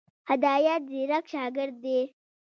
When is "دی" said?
1.83-1.99